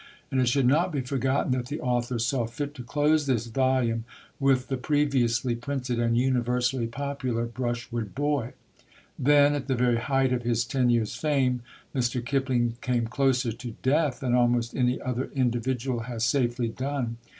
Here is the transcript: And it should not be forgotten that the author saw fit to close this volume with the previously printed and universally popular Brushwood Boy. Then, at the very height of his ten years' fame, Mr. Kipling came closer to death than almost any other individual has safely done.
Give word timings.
And 0.31 0.41
it 0.41 0.47
should 0.47 0.65
not 0.65 0.91
be 0.91 1.01
forgotten 1.01 1.51
that 1.51 1.67
the 1.67 1.79
author 1.79 2.17
saw 2.17 2.47
fit 2.47 2.73
to 2.73 2.83
close 2.83 3.27
this 3.27 3.45
volume 3.45 4.03
with 4.39 4.67
the 4.67 4.75
previously 4.75 5.53
printed 5.55 5.99
and 5.99 6.17
universally 6.17 6.87
popular 6.87 7.45
Brushwood 7.45 8.15
Boy. 8.15 8.53
Then, 9.19 9.53
at 9.53 9.67
the 9.67 9.75
very 9.75 9.97
height 9.99 10.33
of 10.33 10.41
his 10.41 10.65
ten 10.65 10.89
years' 10.89 11.13
fame, 11.13 11.61
Mr. 11.93 12.25
Kipling 12.25 12.77
came 12.81 13.05
closer 13.05 13.51
to 13.51 13.75
death 13.83 14.21
than 14.21 14.33
almost 14.33 14.75
any 14.75 14.99
other 14.99 15.29
individual 15.35 15.99
has 15.99 16.25
safely 16.25 16.69
done. 16.69 17.17